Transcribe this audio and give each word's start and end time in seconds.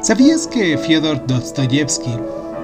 ¿Sabías 0.00 0.46
que 0.46 0.78
Fyodor 0.78 1.26
Dostoyevsky 1.26 2.14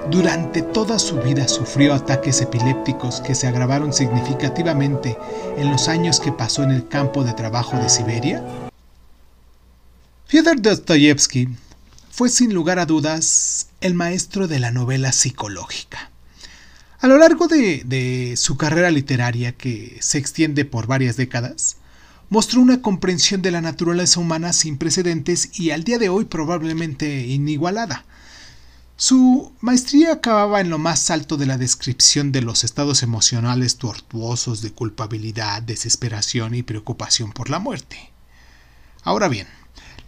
durante 0.08 0.62
toda 0.62 1.00
su 1.00 1.20
vida 1.20 1.48
sufrió 1.48 1.92
ataques 1.92 2.40
epilépticos 2.40 3.20
que 3.20 3.34
se 3.34 3.48
agravaron 3.48 3.92
significativamente 3.92 5.18
en 5.56 5.68
los 5.68 5.88
años 5.88 6.20
que 6.20 6.30
pasó 6.30 6.62
en 6.62 6.70
el 6.70 6.86
campo 6.86 7.24
de 7.24 7.32
trabajo 7.32 7.76
de 7.76 7.88
Siberia? 7.88 8.44
Fyodor 10.26 10.62
Dostoyevsky 10.62 11.48
fue 12.08 12.28
sin 12.28 12.54
lugar 12.54 12.78
a 12.78 12.86
dudas 12.86 13.66
el 13.80 13.94
maestro 13.94 14.46
de 14.46 14.60
la 14.60 14.70
novela 14.70 15.10
psicológica. 15.10 16.12
A 17.00 17.08
lo 17.08 17.18
largo 17.18 17.48
de, 17.48 17.82
de, 17.84 18.36
su 18.36 18.56
carrera 18.56 18.92
literaria, 18.92 19.52
que 19.52 19.98
se 20.00 20.18
extiende 20.18 20.64
por 20.64 20.86
varias 20.86 21.16
décadas, 21.16 21.78
mostró 22.28 22.60
una 22.60 22.82
comprensión 22.82 23.42
de 23.42 23.50
la 23.50 23.60
naturaleza 23.60 24.20
humana 24.20 24.52
sin 24.52 24.78
precedentes 24.78 25.58
y 25.58 25.70
al 25.70 25.84
día 25.84 25.98
de 25.98 26.08
hoy 26.08 26.24
probablemente 26.24 27.26
inigualada. 27.26 28.04
Su 28.96 29.52
maestría 29.60 30.12
acababa 30.12 30.60
en 30.60 30.70
lo 30.70 30.78
más 30.78 31.10
alto 31.10 31.36
de 31.36 31.46
la 31.46 31.58
descripción 31.58 32.30
de 32.30 32.42
los 32.42 32.62
estados 32.62 33.02
emocionales 33.02 33.76
tortuosos 33.76 34.62
de 34.62 34.70
culpabilidad, 34.70 35.62
desesperación 35.62 36.54
y 36.54 36.62
preocupación 36.62 37.32
por 37.32 37.50
la 37.50 37.58
muerte. 37.58 38.12
Ahora 39.02 39.28
bien, 39.28 39.48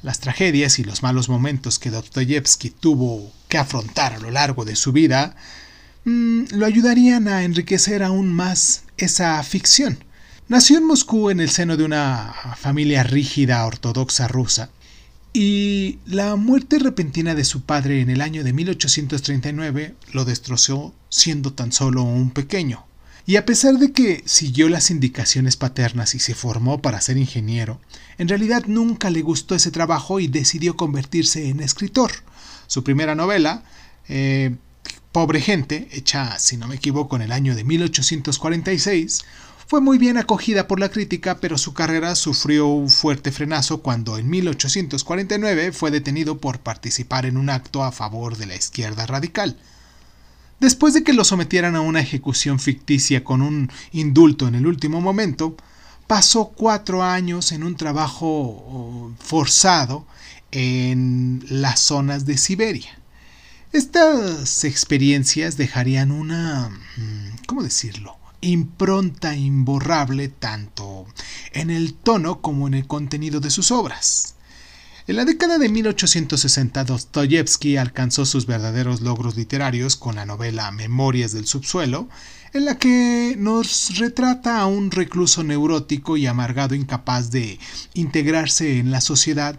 las 0.03 0.21
tragedias 0.21 0.79
y 0.79 0.85
los 0.85 1.03
malos 1.03 1.29
momentos 1.29 1.81
que 1.81 1.91
Dostoyevsky 1.91 2.71
tuvo 2.71 3.33
que 3.49 3.59
afrontar 3.59 4.13
a 4.13 4.21
lo 4.21 4.31
largo 4.31 4.65
de 4.65 4.77
su 4.77 4.93
vida 4.93 5.35
mmm, 6.05 6.45
lo 6.53 6.65
ayudarían 6.65 7.27
a 7.27 7.43
enriquecer 7.43 8.05
aún 8.05 8.33
más 8.33 8.85
esa 8.97 9.43
ficción. 9.43 10.06
Nació 10.49 10.79
en 10.79 10.85
Moscú 10.85 11.31
en 11.31 11.41
el 11.41 11.51
seno 11.51 11.77
de 11.77 11.83
una 11.83 12.33
familia 12.57 13.03
rígida 13.03 13.67
ortodoxa 13.67 14.29
rusa 14.29 14.71
y 15.33 15.99
la 16.07 16.37
muerte 16.37 16.79
repentina 16.79 17.35
de 17.35 17.45
su 17.45 17.63
padre 17.63 18.01
en 18.01 18.11
el 18.11 18.21
año 18.21 18.45
de 18.45 18.53
1839 18.53 19.97
lo 20.13 20.25
destrozó 20.25 20.95
siendo 21.09 21.53
tan 21.53 21.73
solo 21.73 22.05
un 22.05 22.31
pequeño. 22.31 22.87
Y 23.27 23.35
a 23.35 23.45
pesar 23.45 23.79
de 23.79 23.91
que 23.91 24.23
siguió 24.25 24.69
las 24.69 24.93
indicaciones 24.93 25.57
paternas 25.57 26.15
y 26.15 26.21
se 26.21 26.37
formó 26.37 26.81
para 26.81 27.01
ser 27.01 27.17
ingeniero, 27.17 27.81
en 28.17 28.29
realidad 28.29 28.67
nunca 28.69 29.11
le 29.11 29.23
gustó 29.23 29.57
ese 29.57 29.73
trabajo 29.73 30.21
y 30.21 30.29
decidió 30.29 30.77
convertirse 30.77 31.49
en 31.49 31.59
escritor. 31.59 32.13
Su 32.69 32.85
primera 32.85 33.17
novela, 33.17 33.65
eh, 34.09 34.55
Pobre 35.11 35.41
Gente, 35.41 35.89
hecha, 35.93 36.39
si 36.39 36.57
no 36.57 36.69
me 36.69 36.77
equivoco, 36.77 37.17
en 37.17 37.23
el 37.23 37.33
año 37.33 37.57
de 37.57 37.65
1846, 37.65 39.25
fue 39.67 39.81
muy 39.81 39.99
bien 39.99 40.17
acogida 40.17 40.69
por 40.69 40.79
la 40.79 40.91
crítica, 40.91 41.39
pero 41.41 41.59
su 41.59 41.75
carrera 41.75 42.15
sufrió 42.15 42.69
un 42.69 42.89
fuerte 42.89 43.33
frenazo 43.33 43.83
cuando 43.83 44.17
en 44.17 44.31
1849 44.31 45.73
fue 45.73 45.91
detenido 45.91 46.39
por 46.39 46.61
participar 46.61 47.27
en 47.27 47.37
un 47.37 47.51
acto 47.51 47.83
a 47.83 47.91
favor 47.91 48.37
de 48.37 48.47
la 48.47 48.55
izquierda 48.55 49.07
radical. 49.07 49.59
Después 50.61 50.95
de 50.95 51.03
que 51.03 51.13
lo 51.13 51.25
sometieran 51.25 51.75
a 51.75 51.81
una 51.81 52.01
ejecución 52.01 52.61
ficticia 52.61 53.25
con 53.25 53.43
un 53.43 53.71
indulto 53.91 54.47
en 54.47 54.55
el 54.55 54.69
último 54.69 55.01
momento, 55.01 55.57
pasó 56.07 56.53
cuatro 56.57 57.03
años 57.03 57.51
en 57.51 57.65
un 57.65 57.75
trabajo 57.75 58.27
oh, 58.29 59.13
forzado 59.19 60.07
en 60.53 61.45
las 61.49 61.81
zonas 61.81 62.25
de 62.25 62.39
Siberia. 62.39 63.01
Estas 63.73 64.65
experiencias 64.65 65.57
dejarían 65.57 66.13
una... 66.13 66.71
Mm, 66.97 67.45
¿cómo 67.47 67.65
decirlo? 67.65 68.16
Impronta 68.41 69.35
imborrable 69.35 70.29
tanto 70.29 71.07
en 71.53 71.71
el 71.71 71.95
tono 71.95 72.41
como 72.41 72.67
en 72.67 72.75
el 72.75 72.87
contenido 72.87 73.41
de 73.41 73.51
sus 73.51 73.71
obras. 73.71 74.35
En 75.09 75.15
la 75.15 75.25
década 75.25 75.59
de 75.59 75.69
1860, 75.69 76.83
Dostoyevsky 76.83 77.77
alcanzó 77.77 78.27
sus 78.27 78.47
verdaderos 78.47 79.03
logros 79.03 79.37
literarios 79.37 79.95
con 79.95 80.17
la 80.17 80.27
novela 80.27 80.73
Memorias 80.73 81.33
del 81.33 81.47
Subsuelo, 81.47 82.09
en 82.53 82.65
la 82.65 82.77
que 82.77 83.37
nos 83.39 83.99
retrata 83.99 84.61
a 84.61 84.67
un 84.67 84.91
recluso 84.91 85.45
neurótico 85.45 86.17
y 86.17 86.27
amargado 86.27 86.75
incapaz 86.75 87.31
de 87.31 87.61
integrarse 87.95 88.79
en 88.79 88.91
la 88.91 89.01
sociedad, 89.01 89.57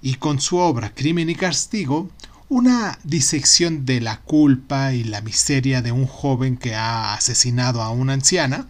y 0.00 0.14
con 0.14 0.40
su 0.40 0.56
obra 0.56 0.94
Crimen 0.94 1.28
y 1.28 1.34
Castigo, 1.34 2.08
una 2.48 2.98
disección 3.04 3.84
de 3.84 4.00
la 4.00 4.20
culpa 4.20 4.92
y 4.94 5.04
la 5.04 5.20
miseria 5.20 5.82
de 5.82 5.92
un 5.92 6.06
joven 6.06 6.56
que 6.56 6.74
ha 6.74 7.14
asesinado 7.14 7.82
a 7.82 7.90
una 7.90 8.14
anciana. 8.14 8.66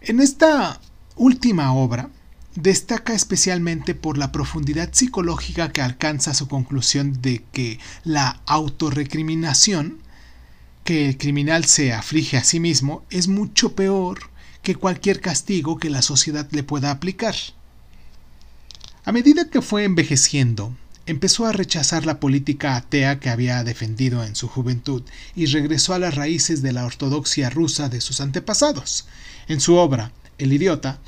En 0.00 0.20
esta 0.20 0.80
última 1.16 1.72
obra 1.72 2.10
destaca 2.54 3.14
especialmente 3.14 3.94
por 3.94 4.18
la 4.18 4.30
profundidad 4.30 4.90
psicológica 4.92 5.72
que 5.72 5.80
alcanza 5.80 6.34
su 6.34 6.48
conclusión 6.48 7.22
de 7.22 7.42
que 7.52 7.78
la 8.04 8.42
autorrecriminación 8.46 10.00
que 10.84 11.08
el 11.08 11.16
criminal 11.16 11.64
se 11.64 11.92
aflige 11.92 12.36
a 12.36 12.44
sí 12.44 12.60
mismo 12.60 13.04
es 13.08 13.28
mucho 13.28 13.74
peor 13.74 14.30
que 14.62 14.74
cualquier 14.74 15.20
castigo 15.20 15.78
que 15.78 15.90
la 15.90 16.02
sociedad 16.02 16.46
le 16.50 16.62
pueda 16.62 16.90
aplicar. 16.90 17.34
A 19.04 19.12
medida 19.12 19.48
que 19.48 19.62
fue 19.62 19.84
envejeciendo, 19.84 20.76
empezó 21.06 21.46
a 21.46 21.52
rechazar 21.52 22.06
la 22.06 22.20
política 22.20 22.76
atea 22.76 23.18
que 23.18 23.30
había 23.30 23.64
defendido 23.64 24.24
en 24.24 24.36
su 24.36 24.48
juventud 24.48 25.02
y 25.34 25.46
regresó 25.46 25.94
a 25.94 25.98
las 25.98 26.14
raíces 26.14 26.62
de 26.62 26.72
la 26.72 26.84
ortodoxia 26.84 27.50
rusa 27.50 27.88
de 27.88 28.00
sus 28.00 28.20
antepasados. 28.20 29.06
En 29.48 29.60
su 29.60 29.74
obra, 29.74 30.12
El 30.38 30.52
idiota, 30.52 31.00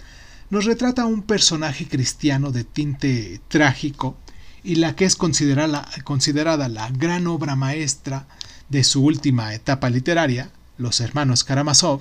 nos 0.50 0.65
retrata 0.65 1.06
un 1.06 1.22
personaje 1.22 1.88
cristiano 1.88 2.50
de 2.50 2.65
tinte 2.65 3.41
trágico 3.49 4.16
y 4.62 4.77
la 4.77 4.97
que 4.97 5.04
es 5.04 5.16
considerada, 5.16 5.88
considerada 6.04 6.69
la 6.69 6.91
gran 6.91 7.27
obra 7.27 7.54
maestra 7.54 8.27
de 8.69 8.83
su 8.83 9.04
última 9.04 9.54
etapa 9.54 9.91
literaria, 9.91 10.50
Los 10.78 11.00
hermanos 11.00 11.44
Karamazov, 11.44 12.00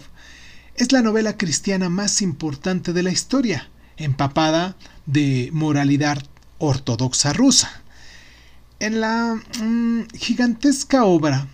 es 0.75 0.91
la 0.91 1.01
novela 1.01 1.37
cristiana 1.37 1.89
más 1.89 2.21
importante 2.21 2.93
de 2.93 3.03
la 3.03 3.11
historia, 3.11 3.69
empapada 3.97 4.75
de 5.05 5.49
moralidad 5.53 6.23
ortodoxa 6.57 7.33
rusa. 7.33 7.82
En 8.79 8.99
la 8.99 9.35
mm, 9.61 10.07
gigantesca 10.15 11.05
obra, 11.05 11.47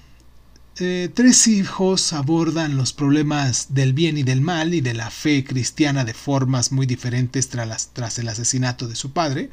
eh, 0.82 1.10
tres 1.14 1.48
hijos 1.48 2.14
abordan 2.14 2.78
los 2.78 2.94
problemas 2.94 3.74
del 3.74 3.94
bien 3.94 4.18
y 4.18 4.24
del 4.24 4.42
mal 4.42 4.74
y 4.74 4.82
de 4.82 4.94
la 4.94 5.12
fe 5.12 5.44
cristiana 5.44 6.06
de 6.06 6.14
formas 6.14 6.72
muy 6.72 6.86
diferentes 6.86 7.50
tras, 7.50 7.90
tras 7.92 8.18
el 8.18 8.30
asesinato 8.30 8.88
de 8.88 8.96
su 8.96 9.12
padre, 9.12 9.50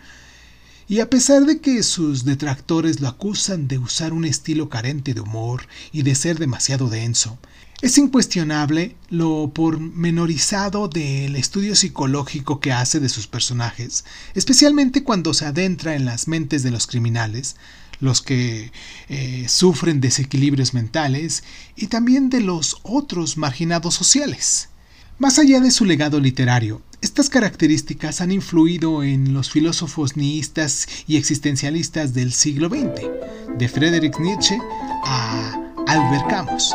y 0.89 1.01
a 1.01 1.11
pesar 1.11 1.45
de 1.45 1.61
que 1.61 1.83
sus 1.83 2.25
detractores 2.25 3.01
lo 3.01 3.09
acusan 3.09 3.67
de 3.67 3.79
usar 3.79 4.13
un 4.13 4.25
estilo 4.25 4.69
carente 4.69 5.15
de 5.15 5.21
humor 5.21 5.67
y 5.91 6.03
de 6.03 6.15
ser 6.15 6.39
demasiado 6.39 6.89
denso, 6.89 7.39
es 7.83 7.99
incuestionable 7.99 8.97
lo 9.11 9.51
pormenorizado 9.53 10.89
del 10.89 11.37
estudio 11.37 11.77
psicológico 11.77 12.59
que 12.59 12.73
hace 12.73 13.01
de 13.01 13.09
sus 13.09 13.27
personajes, 13.27 14.05
especialmente 14.35 15.03
cuando 15.03 15.35
se 15.35 15.45
adentra 15.45 15.95
en 15.95 16.07
las 16.07 16.27
mentes 16.27 16.63
de 16.63 16.71
los 16.71 16.87
criminales, 16.87 17.57
los 18.01 18.23
que 18.23 18.73
eh, 19.09 19.47
sufren 19.49 20.01
desequilibrios 20.01 20.75
mentales 20.75 21.45
y 21.77 21.89
también 21.89 22.31
de 22.31 22.41
los 22.41 22.79
otros 22.83 23.37
marginados 23.37 23.95
sociales. 23.95 24.71
Más 25.19 25.39
allá 25.39 25.61
de 25.61 25.71
su 25.71 25.85
legado 25.85 26.21
literario, 26.21 26.83
estas 27.01 27.31
características 27.31 28.21
han 28.21 28.33
influido 28.33 29.03
en 29.03 29.33
los 29.33 29.51
filósofos 29.51 30.17
nihilistas 30.17 30.89
y 31.07 31.17
existencialistas 31.17 32.15
del 32.15 32.33
siglo 32.33 32.69
XX, 32.69 33.59
de 33.59 33.69
Friedrich 33.69 34.19
Nietzsche 34.19 34.59
a 35.05 35.59
Albert 35.87 36.29
Camus. 36.29 36.75